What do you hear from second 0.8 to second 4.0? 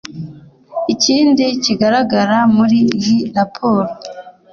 Ikindi kigaragara muri iyi raporo